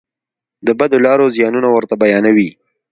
[0.65, 2.49] د بدو لارو زیانونه ورته بیانوي.